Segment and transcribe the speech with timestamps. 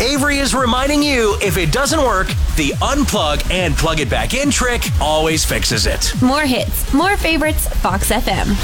[0.00, 4.50] Avery is reminding you if it doesn't work, the unplug and plug it back in
[4.50, 6.12] trick always fixes it.
[6.22, 8.56] More hits, more favorites, Fox FM.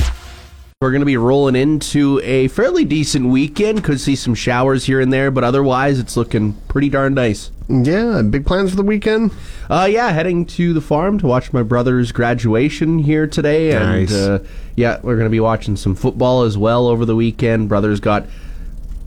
[0.80, 3.82] We're going to be rolling into a fairly decent weekend.
[3.82, 7.50] Could see some showers here and there, but otherwise it's looking pretty darn nice.
[7.68, 9.32] Yeah, big plans for the weekend?
[9.70, 13.72] Uh, yeah, heading to the farm to watch my brother's graduation here today.
[13.72, 14.12] Nice.
[14.12, 14.44] And uh,
[14.74, 17.68] yeah, we're going to be watching some football as well over the weekend.
[17.68, 18.26] Brother's got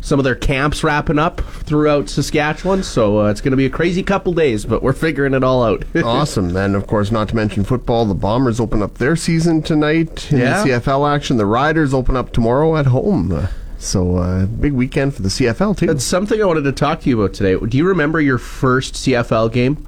[0.02, 3.70] some of their camps wrapping up throughout Saskatchewan, so uh, it's going to be a
[3.70, 5.84] crazy couple days, but we're figuring it all out.
[6.04, 6.56] awesome.
[6.56, 10.40] And of course, not to mention football, the Bombers open up their season tonight in
[10.40, 10.64] Yeah.
[10.64, 11.38] the CFL action.
[11.38, 13.48] The Riders open up tomorrow at home.
[13.78, 15.88] So, uh, big weekend for the CFL, too.
[15.88, 17.56] That's something I wanted to talk to you about today.
[17.66, 19.86] Do you remember your first CFL game?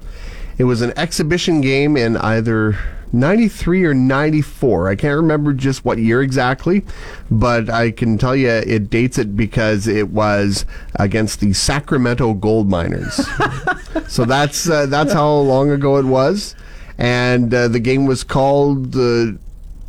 [0.58, 2.78] It was an exhibition game in either
[3.14, 4.90] 93 or 94.
[4.90, 6.84] I can't remember just what year exactly,
[7.30, 12.70] but I can tell you it dates it because it was against the Sacramento Gold
[12.70, 13.26] Miners.
[14.08, 16.56] so that's uh, that's how long ago it was.
[16.98, 19.32] And uh, the game was called uh,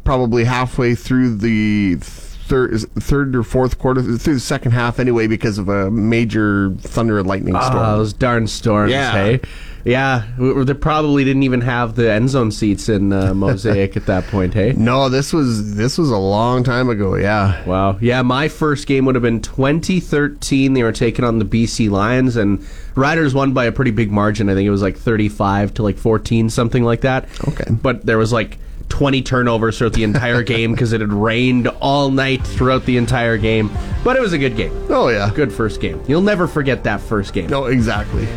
[0.04, 5.58] probably halfway through the third, third or fourth quarter, through the second half anyway, because
[5.58, 7.76] of a major thunder and lightning storm.
[7.76, 9.12] Ah, those darn storms, Yeah.
[9.12, 9.40] hey?
[9.84, 14.24] Yeah, they probably didn't even have the end zone seats in uh, Mosaic at that
[14.28, 14.72] point, hey?
[14.72, 17.16] No, this was this was a long time ago.
[17.16, 17.98] Yeah, Wow.
[18.00, 20.74] Yeah, my first game would have been 2013.
[20.74, 24.48] They were taking on the BC Lions, and Riders won by a pretty big margin.
[24.48, 27.28] I think it was like 35 to like 14, something like that.
[27.48, 27.70] Okay.
[27.70, 28.58] But there was like
[28.88, 33.38] 20 turnovers throughout the entire game because it had rained all night throughout the entire
[33.38, 33.70] game.
[34.04, 34.72] But it was a good game.
[34.90, 35.30] Oh yeah.
[35.34, 36.02] Good first game.
[36.06, 37.48] You'll never forget that first game.
[37.48, 38.28] No, exactly.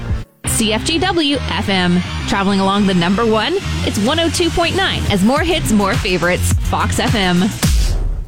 [0.56, 2.02] CFGW FM.
[2.30, 3.56] Traveling along the number one,
[3.86, 4.74] it's 102.9.
[5.12, 7.52] As more hits, more favorites, Fox FM.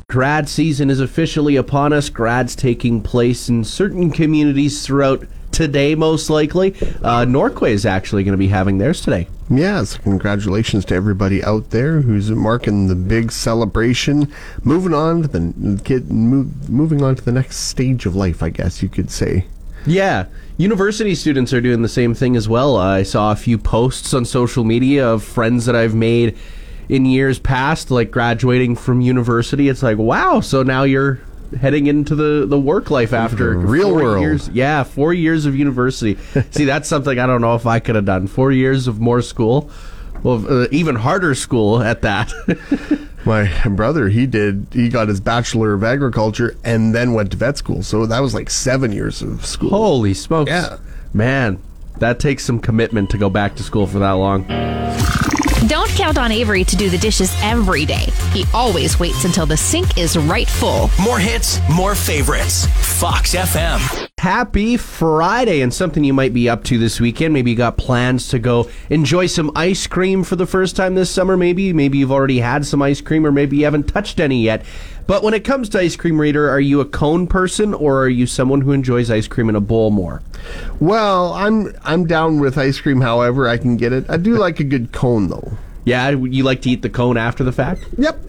[0.10, 2.10] Grad season is officially upon us.
[2.10, 6.74] Grads taking place in certain communities throughout today, most likely.
[7.02, 9.30] Uh, Norquay is actually going to be having theirs today.
[9.50, 14.34] Yes, congratulations to everybody out there who's marking the big celebration.
[14.64, 18.50] Moving on to the kid, move, moving on to the next stage of life, I
[18.50, 19.46] guess you could say.
[19.88, 20.26] Yeah,
[20.58, 22.76] university students are doing the same thing as well.
[22.76, 26.38] I saw a few posts on social media of friends that I've made
[26.90, 29.70] in years past, like graduating from university.
[29.70, 31.20] It's like, wow, so now you're
[31.60, 34.22] heading into the, the work life after real four world.
[34.22, 36.18] Years, yeah, four years of university.
[36.52, 38.28] See, that's something I don't know if I could have done.
[38.28, 39.70] Four years of more school.
[40.24, 42.34] Well, uh, even harder school at that.
[43.28, 47.58] My brother, he did, he got his Bachelor of Agriculture and then went to vet
[47.58, 47.84] school.
[47.84, 49.70] So that was like seven years of school.
[49.70, 50.50] Holy smokes.
[50.50, 50.78] Yeah.
[51.14, 51.62] Man,
[51.98, 54.44] that takes some commitment to go back to school for that long.
[55.68, 58.08] Don't count on Avery to do the dishes every day.
[58.32, 60.90] He always waits until the sink is right full.
[61.02, 62.66] More hits, more favorites.
[63.00, 64.07] Fox FM.
[64.20, 67.36] Happy Friday and something you might be up to this weekend.
[67.36, 71.12] Maybe you got plans to go enjoy some ice cream for the first time this
[71.12, 71.38] summer.
[71.38, 74.66] Maybe, maybe you've already had some ice cream, or maybe you haven't touched any yet.
[75.06, 78.10] But when it comes to ice cream, Reader, are you a cone person or are
[78.10, 80.24] you someone who enjoys ice cream in a bowl more?
[80.80, 84.10] Well, I'm I'm down with ice cream however I can get it.
[84.10, 85.52] I do like a good cone though.
[85.86, 87.86] Yeah, you like to eat the cone after the fact?
[88.00, 88.20] Yep.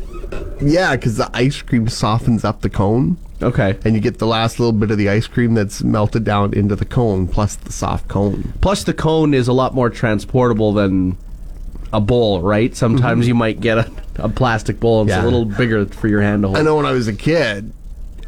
[0.60, 3.16] Yeah, because the ice cream softens up the cone.
[3.42, 3.78] Okay.
[3.84, 6.74] and you get the last little bit of the ice cream that's melted down into
[6.74, 8.52] the cone plus the soft cone.
[8.60, 11.16] Plus, the cone is a lot more transportable than
[11.92, 12.74] a bowl, right?
[12.76, 13.28] Sometimes mm-hmm.
[13.28, 15.22] you might get a, a plastic bowl and it's Yeah.
[15.22, 16.58] a little bigger for your hand to hold.
[16.58, 17.72] I know when I was a kid,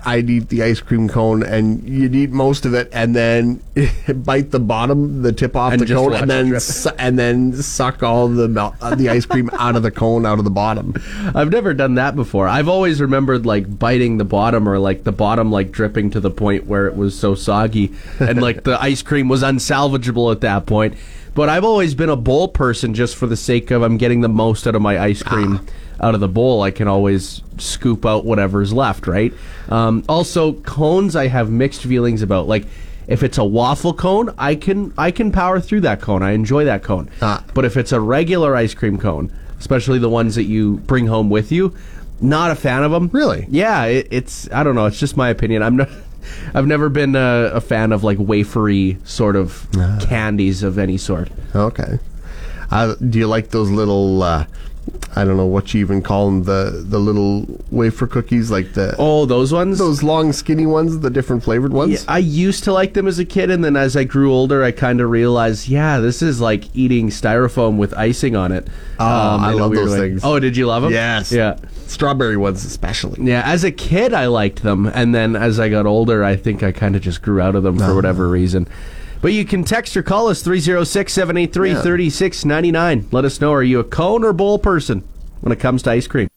[0.05, 3.63] I'd eat the ice cream cone and you'd eat most of it and then
[4.15, 8.03] bite the bottom, the tip off And the cone, and then su- and then suck
[8.03, 10.95] all the mel- uh, the ice cream out of the cone, out of the bottom.
[11.35, 12.49] I've never done that before.
[12.49, 16.31] I've always remembered like biting the bottom or like the bottom like dripping to the
[16.31, 20.67] point where it was so soggy and like the ice cream was unsalvageable at that
[20.67, 20.95] point.
[21.33, 24.29] But I've always been a bowl person just for the sake of I'm getting the
[24.29, 25.61] most out of my ice cream
[26.01, 26.63] out of the bowl.
[26.63, 29.33] I can always scoop out whatever's left, right?
[29.69, 32.49] Um, also, cones I have mixed feelings about.
[32.49, 32.67] Like
[33.07, 36.23] if it's a waffle cone, I can I can power through that cone.
[36.23, 37.11] I enjoy that cone.
[37.21, 37.45] Ah.
[37.55, 41.29] But if it's a regular ice cream cone, especially the ones that you bring home
[41.29, 41.75] with you,
[42.21, 43.09] not a fan of them.
[43.13, 43.47] Really?
[43.51, 44.87] Yeah, it, it's I don't know.
[44.87, 45.63] It's just my opinion.
[45.63, 45.89] I'm not.
[46.55, 49.67] I've never been a, a fan of like wafery sort of
[50.03, 51.31] candies of any sort.
[51.55, 51.99] Okay.
[52.71, 54.23] Uh, do you like those little?
[54.23, 54.47] Uh,
[55.17, 56.45] I don't know what you even call them.
[56.45, 59.79] The the little wafer cookies, like the Oh, those ones.
[59.79, 62.05] those long skinny ones, the different flavored ones.
[62.05, 64.63] Yeah, I used to like them as a kid, and then as I grew older,
[64.63, 68.69] I kind of realized, yeah, this is like eating styrofoam with icing on it.
[69.01, 69.99] Oh, um, I love those way.
[69.99, 70.25] things.
[70.25, 70.93] Oh, did you love them?
[70.93, 71.33] Yes.
[71.33, 71.57] Yeah.
[71.87, 73.25] Strawberry ones especially.
[73.27, 76.63] Yeah, as a kid, I liked them, and then as I got older, I think
[76.63, 77.95] I kind of just grew out of them for ah.
[77.95, 78.69] whatever reason.
[79.23, 83.09] But you can text or call us 306 783 3699.
[83.13, 85.03] Let us know are you a cone or bowl person
[85.41, 86.29] when it comes to ice cream?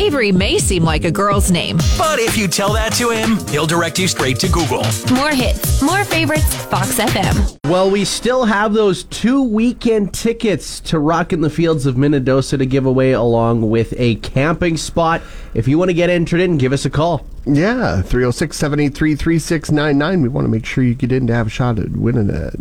[0.00, 1.76] Avery may seem like a girl's name.
[1.98, 4.82] But if you tell that to him, he'll direct you straight to Google.
[5.14, 7.58] More hits, more favorites, Fox FM.
[7.68, 12.56] Well, we still have those two weekend tickets to Rock in the Fields of Minnedosa
[12.56, 15.20] to give away, along with a camping spot.
[15.52, 17.26] If you want to get entered in, give us a call.
[17.44, 20.22] Yeah, 306 783 3699.
[20.22, 22.52] We want to make sure you get in to have a shot at winning a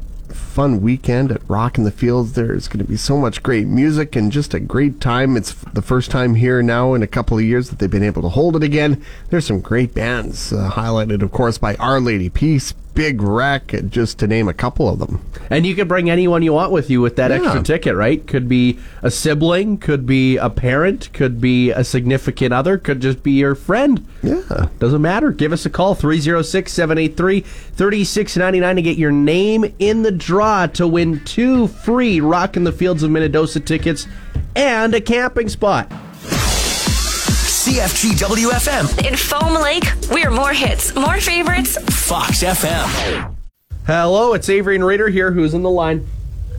[0.50, 2.34] fun weekend at Rock in the Fields.
[2.34, 5.38] There's going to be so much great music and just a great time.
[5.38, 8.24] It's the first time here now in a couple of years that they've been able
[8.24, 9.04] to hold it again.
[9.30, 14.20] There's some great bands, uh, highlighted, of course, by Our Lady Peace, Big Wreck, just
[14.20, 15.22] to name a couple of them.
[15.50, 17.38] And you can bring anyone you want with you with that Yeah.
[17.38, 18.28] extra ticket, right?
[18.28, 23.24] Could be a sibling, could be a parent, could be a significant other, could just
[23.24, 24.04] be your friend.
[24.22, 24.42] Yeah.
[24.80, 25.32] Doesn't matter.
[25.32, 30.86] Give us a call 306 783 3699 to get your name in the draw to
[30.86, 34.08] win two free Rock in the Fields of Minnedosa tickets
[34.58, 35.90] and a camping spot.
[37.70, 41.78] CFGW FM, In Foam Lake, we're more hits, more favorites.
[42.08, 43.36] Fox FM.
[43.86, 45.32] Hello, it's Avery and Raider here.
[45.32, 46.08] Who's in the line?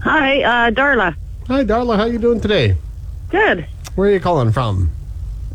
[0.04, 1.16] Hi, uh, Darla.
[1.48, 1.96] Hi, Darla.
[1.96, 2.76] How you doing today?
[3.28, 3.66] Good.
[3.96, 4.88] Where are you calling from?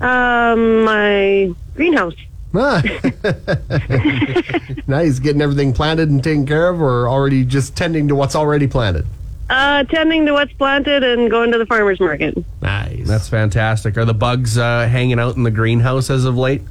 [0.01, 2.15] Um, my greenhouse.
[2.57, 2.81] Ah.
[4.87, 5.19] nice.
[5.19, 9.05] Getting everything planted and taken care of, or already just tending to what's already planted?
[9.49, 12.35] Uh, tending to what's planted and going to the farmer's market.
[12.61, 13.07] Nice.
[13.07, 13.95] That's fantastic.
[13.97, 16.61] Are the bugs uh, hanging out in the greenhouse as of late?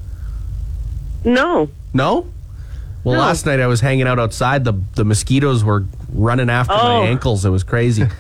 [1.25, 1.71] No.
[1.93, 2.27] No?
[3.05, 3.21] Well, No.
[3.21, 4.65] last night I was hanging out outside.
[4.65, 7.03] The the mosquitoes were running after my Oh.
[7.05, 7.45] ankles.
[7.45, 8.07] It was crazy.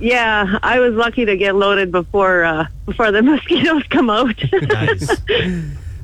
[0.00, 4.34] Yeah, I was lucky to get loaded before uh, before the mosquitoes come out.
[4.52, 5.08] nice.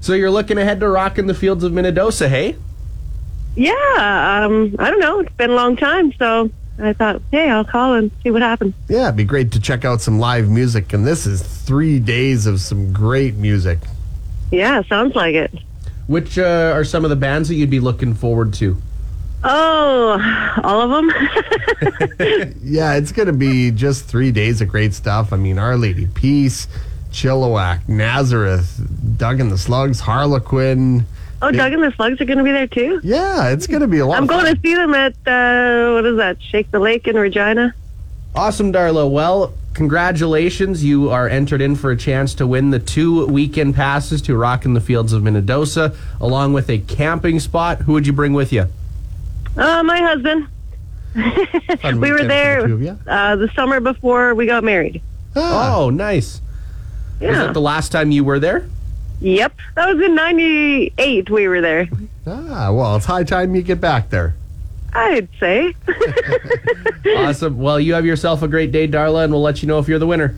[0.01, 2.55] so you're looking ahead to rock in the fields of Minnedosa, hey?
[3.57, 5.19] yeah, um, I don't know.
[5.19, 6.51] It's been a long time, so
[6.85, 8.75] I thought, hey, I'll call and see what happens.
[8.89, 12.47] Yeah, it'd be great to check out some live music, and this is three days
[12.47, 13.79] of some great music.
[14.51, 15.53] Yeah, sounds like it.
[16.07, 18.77] Which uh, are some of the bands that you'd be looking forward to?
[19.45, 21.11] Oh, all of them.
[22.63, 25.33] Yeah, it's going to be just three days of great stuff.
[25.33, 26.69] I mean, Our Lady Peace,
[27.11, 28.81] Chilliwack, Nazareth,
[29.17, 31.07] Doug and the Slugs, Harlequin.
[31.43, 33.01] Oh, Doug and the Slugs are going to be there too.
[33.03, 36.07] Yeah, it's going to be a lot I'm going to see them at uh, what
[36.07, 36.37] is that?
[36.43, 37.75] Shake the Lake in Regina.
[38.35, 39.11] Awesome, Darla.
[39.11, 40.85] Well, congratulations.
[40.85, 44.65] You are entered in for a chance to win the two weekend passes to Rock
[44.65, 47.79] in the Fields of Minnedosa, along with a camping spot.
[47.83, 48.67] Who would you bring with you?
[49.57, 50.47] Uh, my husband.
[51.15, 52.99] We were weekend for the there two of you.
[53.09, 55.03] uh, the summer before we got married.
[55.35, 56.41] Ah, Oh, nice.
[57.21, 58.69] Was that the last time you were there?
[59.21, 59.53] Yep.
[59.77, 61.89] That was in 98 we were there.
[62.27, 64.35] ah, well, it's high time you get back there.
[64.93, 65.75] I'd say.
[67.17, 67.59] Awesome.
[67.59, 69.99] Well, you have yourself a great day, Darla, and we'll let you know if you're
[69.99, 70.35] the winner.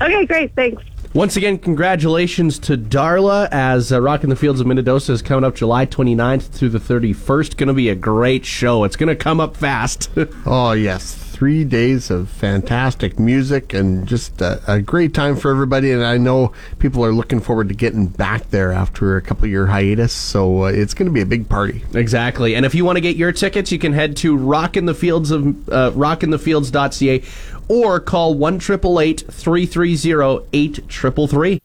[0.00, 0.52] okay, great.
[0.54, 0.82] Thanks.
[1.14, 5.44] Once again, congratulations to Darla as uh, Rock in the Fields of Minnedosa is coming
[5.44, 7.56] up July 29th through the 31st.
[7.56, 8.82] Going to be a great show.
[8.84, 10.10] It's going to come up fast.
[10.46, 11.21] Oh, yes.
[11.42, 15.90] Three days of fantastic music and just a, a great time for everybody.
[15.90, 19.66] And I know people are looking forward to getting back there after a couple year
[19.66, 20.12] hiatus.
[20.12, 21.84] So uh, it's going to be a big party.
[21.94, 22.54] exactly.
[22.54, 24.94] And if you want to get your tickets, you can head to Rock in the
[24.94, 27.24] Fields of uh, rockinthefields.ca
[27.68, 31.60] or call 1 330 8333.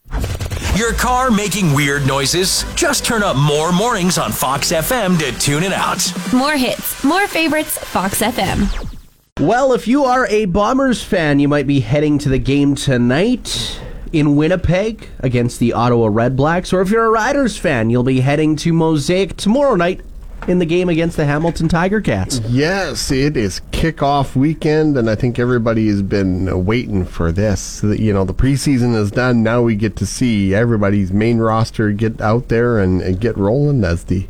[0.75, 2.65] Your car making weird noises?
[2.73, 6.11] Just turn up more mornings on Fox FM to tune it out.
[6.33, 8.95] More hits, more favorites, Fox FM.
[9.39, 13.79] Well, if you are a Bombers fan, you might be heading to the game tonight
[14.11, 18.55] in Winnipeg against the Ottawa Redblacks, Or if you're a Riders fan, you'll be heading
[18.55, 20.01] to Mosaic tomorrow night
[20.47, 22.39] in the game against the Hamilton Tiger Cats.
[22.47, 27.83] Yes, it is kickoff weekend, and I think everybody has been uh, waiting for this.
[27.83, 29.43] You know, the preseason is done.
[29.43, 33.83] Now we get to see everybody's main roster get out there and, and get rolling
[33.83, 34.25] as the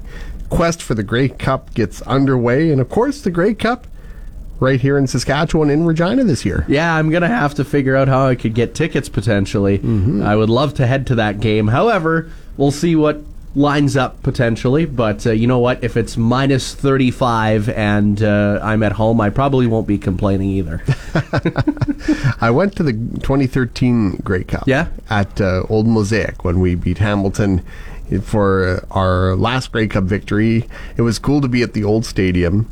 [0.50, 2.72] quest for the Grey Cup gets underway.
[2.72, 3.88] And of course, the Grey Cup
[4.60, 6.66] right here in Saskatchewan in Regina this year.
[6.68, 9.80] Yeah, I'm going to have to figure out how I could get tickets potentially.
[10.24, 11.68] I would love to head to that game.
[11.68, 13.22] However, we'll see what
[13.56, 15.84] lines up potentially, but uh, you know what?
[15.84, 20.84] If it's minus 35 and uh, I'm at home, I probably won't be complaining either.
[22.42, 24.64] I went to the 2013 Grey Cup.
[24.68, 24.88] Yeah?
[25.10, 27.64] At uh, Old Mosaic when we beat Hamilton
[28.22, 30.68] for our last Grey Cup victory.
[30.96, 32.72] It was cool to be at the old stadium,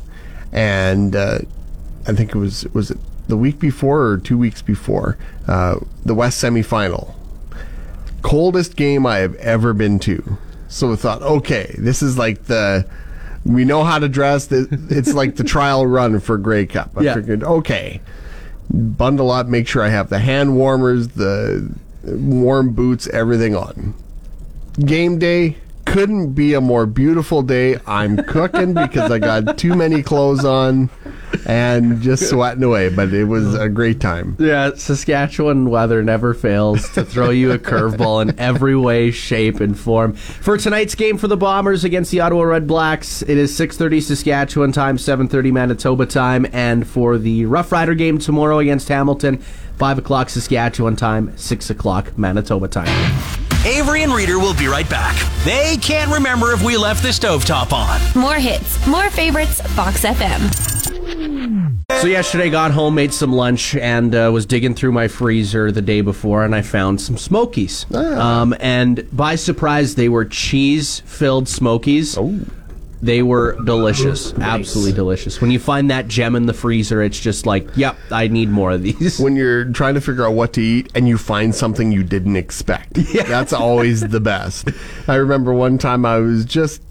[0.52, 1.40] and uh,
[2.08, 2.98] I think it was was it
[3.28, 5.16] the week before or two weeks before
[5.48, 7.14] uh, the West semifinal.
[8.22, 10.38] Coldest game I have ever been to.
[10.68, 12.88] So I thought, okay, this is like the
[13.44, 14.48] we know how to dress.
[14.50, 16.90] It's like the trial run for Grey Cup.
[16.96, 17.14] I Yeah.
[17.14, 18.00] figured, okay,
[18.70, 21.70] bundle up, make sure I have the hand warmers, the
[22.02, 23.94] warm boots, everything on.
[24.84, 25.56] Game day
[25.96, 27.78] couldn't be a more beautiful day.
[27.86, 30.90] I'm cooking because I got too many clothes on
[31.46, 34.36] and just sweating away, but it was a great time.
[34.38, 39.78] Yeah, Saskatchewan weather never fails to throw you a curveball in every way, shape, and
[39.78, 40.12] form.
[40.12, 44.72] For tonight's game for the Bombers against the Ottawa Red Blacks, it is 6:30 Saskatchewan
[44.72, 49.38] time, 7:30 Manitoba time, and for the Rough Rider game tomorrow against Hamilton,
[49.78, 53.45] 5 o'clock Saskatchewan time, 6 o'clock Manitoba time.
[53.66, 55.16] Avery and Reader will be right back.
[55.44, 58.00] They can't remember if we left the stovetop on.
[58.20, 60.76] More hits, more favorites, Fox FM.
[62.00, 65.82] So yesterday, got home, made some lunch, and uh, was digging through my freezer the
[65.82, 67.92] day before, and I found some Smokies.
[67.92, 72.16] Um, and by surprise, they were cheese-filled Smokies.
[72.16, 72.38] Oh.
[73.02, 75.40] They were delicious, absolutely delicious.
[75.40, 78.72] When you find that gem in the freezer, it's just like, yep, I need more
[78.72, 79.20] of these.
[79.20, 82.36] When you're trying to figure out what to eat and you find something you didn't
[82.36, 82.94] expect.
[83.26, 84.70] That's always the best.
[85.06, 86.82] I remember one time I was just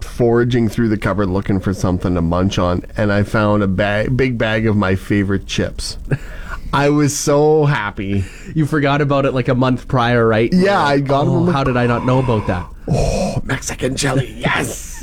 [0.00, 4.14] foraging through the cupboard looking for something to munch on and I found a bag,
[4.16, 5.96] big bag of my favorite chips.
[6.74, 8.24] I was so happy.
[8.54, 10.50] You forgot about it like a month prior, right?
[10.52, 11.54] Yeah, I got Oh, them.
[11.54, 12.68] how did I not know about that?
[12.88, 13.23] Oh.
[13.44, 15.02] Mexican chili, yes.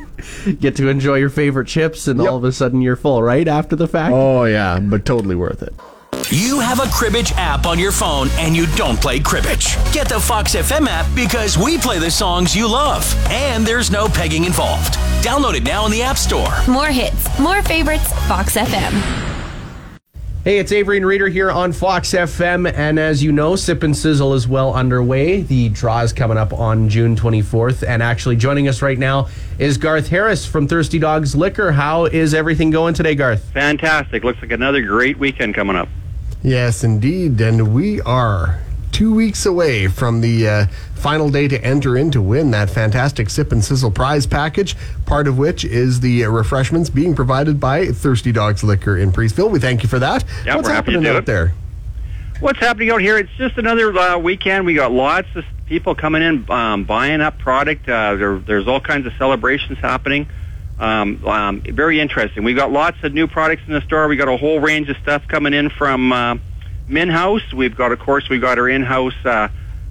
[0.60, 2.28] Get to enjoy your favorite chips, and Yep.
[2.28, 3.46] all of a sudden you're full, right?
[3.46, 4.12] After the fact?
[4.12, 5.72] oh yeah, but totally worth it.
[6.30, 9.76] You have a Cribbage app on your phone and you don't play Cribbage.
[9.92, 14.08] Get the Fox FM app because we play the songs you love and there's no
[14.08, 14.94] pegging involved.
[15.24, 16.50] Download it now in the App Store.
[16.68, 19.25] More hits, more favorites, Fox FM.
[20.46, 23.96] Hey, it's Avery and Reader here on Fox FM, and as you know, Sip and
[23.96, 25.40] Sizzle is well underway.
[25.40, 29.26] The draw is coming up on June 24th, and actually joining us right now
[29.58, 31.72] is Garth Harris from Thirsty Dogs Liquor.
[31.72, 33.42] How is everything going today, Garth?
[33.46, 34.22] Fantastic.
[34.22, 35.88] Looks like another great weekend coming up.
[36.44, 37.40] Yes, indeed.
[37.40, 38.60] And we are
[38.96, 43.28] two weeks away from the uh, final day to enter in to win that fantastic
[43.28, 44.74] Sip and Sizzle prize package,
[45.04, 49.50] part of which is the uh, refreshments being provided by Thirsty Dogs Liquor in Preeceville.
[49.50, 50.24] We thank you for that.
[50.46, 51.26] Yeah, What's we're happy to happening out it.
[51.26, 51.52] there?
[52.40, 53.18] What's happening out here?
[53.18, 54.64] It's just another uh, weekend.
[54.64, 57.86] We got lots of people coming in, um, buying up product.
[57.86, 60.26] Uh, there, there's all kinds of celebrations happening.
[60.78, 62.44] Um, um, very interesting.
[62.44, 64.08] We've got lots of new products in the store.
[64.08, 66.12] We got a whole range of stuff coming in from
[66.88, 67.52] uh, Min House.
[67.52, 69.48] We've got, of course, we've got our in-house uh,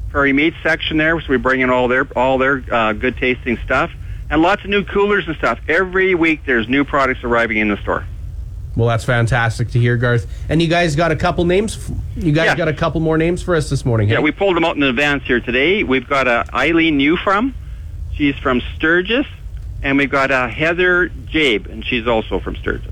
[0.10, 3.58] prairie meat section there, so we bring in all their all their uh, good tasting
[3.66, 3.92] stuff,
[4.30, 5.60] and lots of new coolers and stuff.
[5.68, 8.06] Every week, there's new products arriving in the store.
[8.76, 10.28] Well, that's fantastic to hear, Garth.
[10.50, 11.90] And you guys got a couple names?
[12.18, 12.56] You guys Yeah.
[12.58, 14.84] got a couple more names for us this morning, Yeah, we pulled them out in
[14.84, 15.84] advance here today.
[15.84, 17.54] We've got uh, Eileen Newfrom.
[18.16, 19.26] She's from Sturgis.
[19.82, 22.92] And we've got uh, Heather Jabe, and she's also from Sturgis.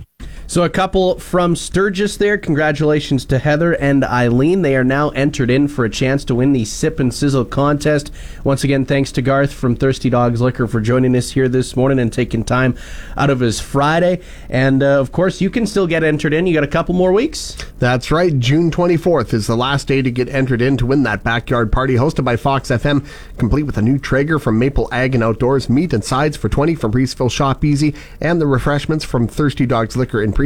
[0.53, 2.37] So a couple from Sturgis there.
[2.37, 4.61] Congratulations to Heather and Eileen.
[4.61, 8.11] They are now entered in for a chance to win the Sip and Sizzle contest.
[8.43, 11.97] Once again, thanks to Garth from Thirsty Dogs Liquor for joining us here this morning
[11.97, 12.77] and taking time
[13.17, 14.21] out of his Friday.
[14.47, 16.45] And uh, of course, you can still get entered in.
[16.45, 17.57] You got a couple more weeks.
[17.79, 18.37] That's right.
[18.37, 21.95] June 24th is the last day to get entered in to win that backyard party
[21.95, 23.07] hosted by Fox FM,
[23.39, 26.75] complete with a new Traeger from Maple Ag and Outdoors, meat and sides for 20
[26.75, 30.42] from Preeceville Shop Easy, and the refreshments from Thirsty Dogs Liquor in Preeceville.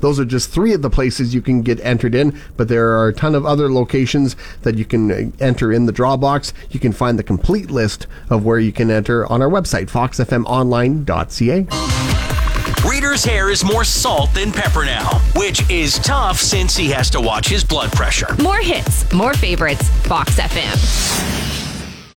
[0.00, 3.08] Those are just three of the places you can get entered in, but there are
[3.08, 6.52] a ton of other locations that you can uh, enter in the draw box.
[6.70, 11.66] You can find the complete list of where you can enter on our website, foxfmonline.ca.
[12.88, 17.20] Reader's hair is more salt than pepper now, which is tough since he has to
[17.20, 18.34] watch his blood pressure.
[18.42, 21.53] More hits, more favorites, Fox FM.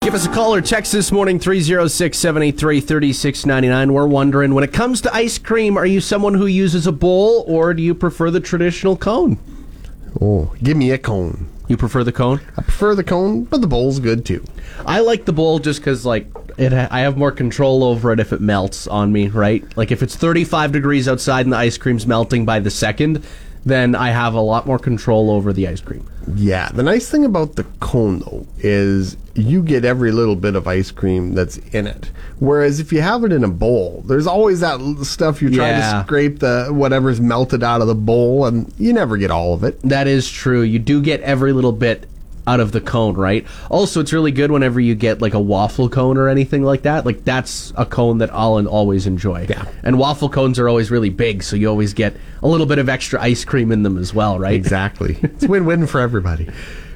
[0.08, 3.92] Give us a call or text this morning, 306 783 3699.
[3.92, 7.44] We're wondering when it comes to ice cream, are you someone who uses a bowl
[7.46, 9.38] or do you prefer the traditional cone?
[10.22, 11.50] Oh, give me a cone.
[11.68, 12.40] You prefer the cone?
[12.56, 14.46] I prefer the cone, but the bowl's good too.
[14.86, 16.72] I like the bowl just because, like, it.
[16.72, 19.66] I have more control over it if it melts on me, right?
[19.76, 23.26] Like, if it's 35 degrees outside and the ice cream's melting by the second,
[23.66, 26.06] then I have a lot more control over the ice cream.
[26.36, 30.68] Yeah, the nice thing about the cone though is you get every little bit of
[30.68, 32.12] ice cream that's in it.
[32.40, 36.00] Whereas if you have it in a bowl, there's always that stuff you're trying Yeah.
[36.00, 39.64] to scrape the whatever's melted out of the bowl, and you never get all of
[39.64, 39.80] it.
[39.84, 40.62] That is true.
[40.62, 42.08] You do get every little bit
[42.48, 43.46] out of the cone, right?
[43.70, 47.06] Also, it's really good whenever you get like a waffle cone or anything like that.
[47.06, 49.46] Like that's a cone that I'll always enjoy.
[49.48, 49.66] Yeah.
[49.84, 52.89] And waffle cones are always really big, so you always get a little bit of
[52.89, 54.56] extra ice cream in them as well, right?
[54.56, 56.50] Exactly, it's win-win for everybody.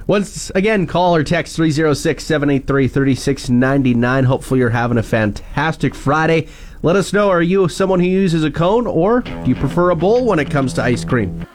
[0.08, 4.24] Once again, call or text 306 783 3699.
[4.24, 6.48] Hopefully, you're having a fantastic Friday.
[6.84, 9.96] Let us know are you someone who uses a cone or do you prefer a
[9.96, 11.46] bowl when it comes to ice cream?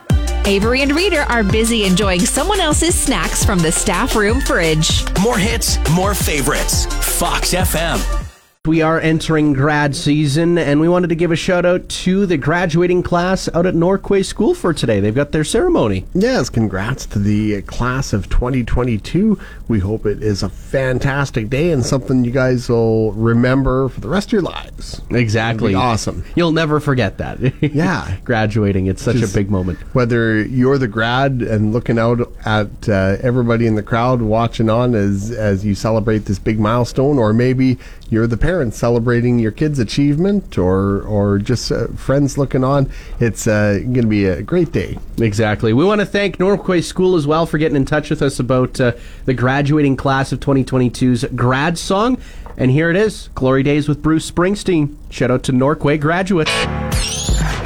[0.47, 5.05] Avery and Reader are busy enjoying someone else's snacks from the staff room fridge.
[5.21, 6.87] More hits, more favorites.
[7.19, 8.26] Fox FM.
[8.67, 12.37] We are entering grad season, and we wanted to give a shout out to the
[12.37, 14.99] graduating class out at Norquay School for today.
[14.99, 16.05] They've got their ceremony.
[16.15, 19.39] Yes, congrats to the class of 2022.
[19.69, 24.09] We hope it is a fantastic day and something you guys will remember for the
[24.09, 25.01] rest of your lives.
[25.11, 25.75] Exactly.
[25.75, 26.25] Awesome.
[26.35, 27.37] You'll never forget that.
[27.77, 28.17] Yeah.
[28.25, 29.79] Graduating, it's such Just- a big moment.
[29.95, 34.95] Whether you're the grad and looking out at uh, everybody in the crowd watching on
[34.95, 37.77] as as you celebrate this big milestone, or maybe
[38.11, 43.47] you're the parents celebrating your kid's achievement, or or just uh, friends looking on, it's
[43.47, 44.99] uh, going to be a great day.
[45.19, 45.73] Exactly.
[45.73, 48.81] We want to thank Norquay School as well for getting in touch with us about
[48.81, 48.93] uh,
[49.25, 52.19] the graduating class of 2022's grad song.
[52.59, 54.97] And here it is Glory Days with Bruce Springsteen.
[55.11, 56.51] Shout out to Norquay graduates.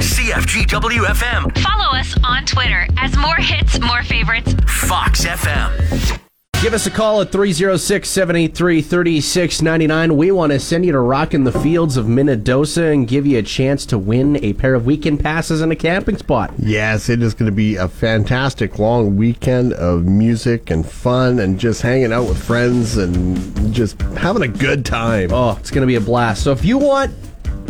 [0.01, 1.57] CFGW FM.
[1.59, 4.53] Follow us on Twitter as more hits, more favorites.
[4.67, 6.20] Fox FM.
[6.61, 10.15] Give us a call at 306 783 3699.
[10.15, 13.41] We want to send you to Rockin' the Fields of Minnedosa and give you a
[13.41, 16.53] chance to win a pair of weekend passes and a camping spot.
[16.59, 21.59] Yes, it is going to be a fantastic long weekend of music and fun and
[21.59, 25.33] just hanging out with friends and just having a good time.
[25.33, 26.43] Oh, it's going to be a blast.
[26.43, 27.11] So if you want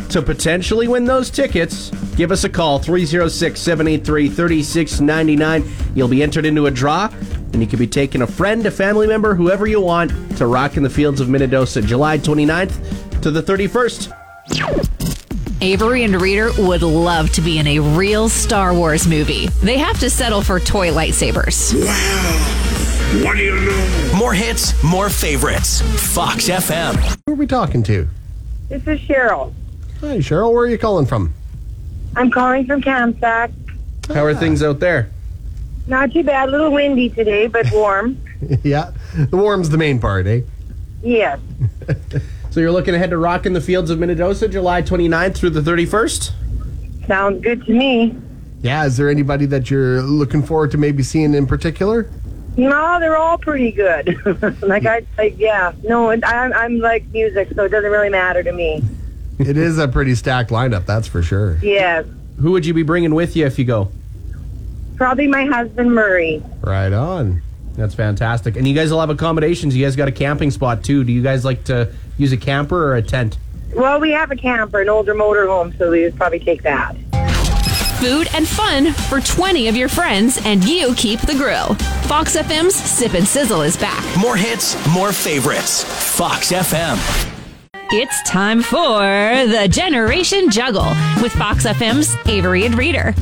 [0.10, 5.96] to potentially win those tickets, give us a call 306 783 3699.
[5.96, 7.08] You'll be entered into a draw,
[7.54, 10.78] and you could be taking a friend, a family member, whoever you want to rock
[10.78, 14.18] in the fields of Minnedosa July 29th to the 31st.
[15.62, 19.48] Avery and Reader would love to be in a real Star Wars movie.
[19.62, 21.74] They have to settle for toy lightsabers.
[21.76, 22.58] Wow.
[23.26, 24.14] What do you know?
[24.18, 25.82] More hits, more favorites.
[26.14, 26.96] Fox FM.
[27.26, 28.08] Who are we talking to?
[28.70, 29.54] This is Cheryl.
[30.00, 30.52] Hi, Cheryl.
[30.54, 31.34] Where are you calling from?
[32.16, 33.52] I'm calling from Kamsack.
[34.08, 35.12] How are things out there?
[35.88, 36.50] Not too bad.
[36.50, 38.18] A little windy today, but warm.
[38.64, 40.42] yeah, the warm's the main part, eh?
[41.02, 41.40] yes.
[42.52, 45.62] So you're looking ahead to rock in the fields of Minnedosa July 29th through the
[45.62, 46.34] 31st?
[47.08, 48.14] Sounds good to me.
[48.62, 52.12] Yeah, is there anybody that you're looking forward to maybe seeing in particular?
[52.58, 54.18] No, they're all pretty good.
[54.62, 55.72] like I, like, yeah.
[55.84, 58.84] No, I, I'm like music, so it doesn't really matter to me.
[59.40, 61.58] it is a pretty stacked lineup, that's for sure.
[61.62, 62.06] Yes.
[62.42, 63.90] Who would you be bringing with you if you go?
[64.96, 66.44] Probably my husband Murray.
[66.62, 67.42] Right on.
[67.76, 68.58] That's fantastic.
[68.58, 69.76] And you guys will have accommodations.
[69.76, 71.04] You guys got a camping spot too.
[71.04, 73.38] Do you guys like to use a camper or a tent?
[73.74, 76.96] Well, we have a camper, an older motorhome, so we would probably take that.
[78.00, 81.76] Food and fun for 20 of your friends, and you keep the grill.
[82.08, 84.04] Fox FM's Sip and Sizzle is back.
[84.18, 85.84] More hits, more favorites.
[86.18, 86.98] Fox FM.
[87.94, 90.88] It's time for the Generation Juggle
[91.22, 93.14] with Fox FM's Avery and Reader.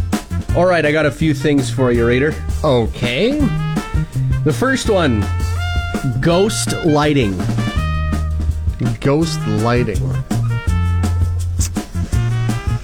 [0.56, 2.34] All right, I got a few things for you, Raider.
[2.64, 3.40] Okay.
[4.44, 5.26] The first one
[6.22, 7.38] ghost lighting.
[9.00, 9.98] Ghost lighting.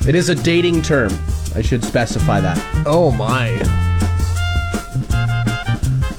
[0.08, 1.12] It is a dating term.
[1.56, 2.60] I should specify that.
[2.86, 3.52] Oh my.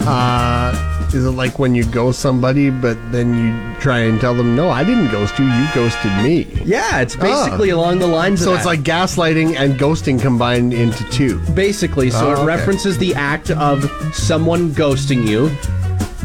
[0.00, 0.85] Uh,
[1.16, 4.70] is it like when you ghost somebody, but then you try and tell them, no,
[4.70, 6.46] I didn't ghost you, you ghosted me?
[6.64, 7.76] Yeah, it's basically Ah.
[7.76, 8.70] along the lines So of it's that.
[8.70, 11.38] like gaslighting and ghosting combined into two.
[11.54, 12.44] Basically, so Oh, it okay.
[12.46, 15.50] references the act of someone ghosting you,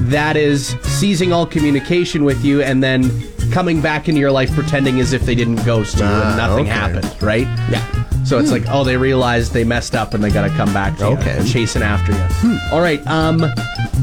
[0.09, 3.09] that is seizing all communication with you, and then
[3.51, 6.65] coming back into your life pretending as if they didn't ghost you Ah, and nothing
[6.65, 6.73] okay.
[6.73, 7.47] happened, right?
[7.69, 7.83] Yeah.
[8.25, 10.97] So it's like, oh, they realized they messed up and they got to come back
[10.99, 11.37] to you, Okay.
[11.37, 12.59] and chasing after you.
[12.71, 13.43] All right, um,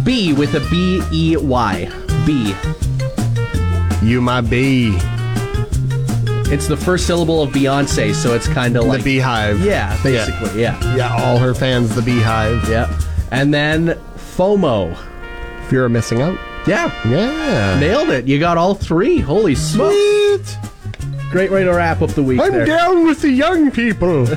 [0.04, 1.90] B with a B E Y.
[2.26, 2.54] B.
[4.06, 4.96] You my bee.
[6.50, 9.60] It's the first syllable of Beyonce, so it's kind of like the beehive.
[9.60, 10.96] Yeah, basically, yeah.
[10.96, 12.66] Yeah, all her fans, the beehive.
[12.68, 12.90] yeah,
[13.30, 13.98] And then
[14.36, 14.96] FOMO.
[15.68, 16.38] Fear of missing out.
[16.66, 17.78] Yeah, Yeah.
[17.78, 18.26] nailed it.
[18.26, 19.18] You got all three.
[19.20, 19.94] Holy smokes!
[19.94, 20.58] Sweet.
[21.30, 22.40] Great way to wrap up the week.
[22.40, 22.64] I'm there.
[22.64, 24.26] down with the young people.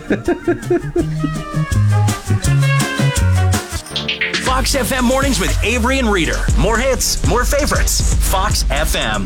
[4.44, 6.38] Fox FM mornings with Avery and Reader.
[6.60, 8.14] More hits, more favorites.
[8.30, 9.26] Fox FM.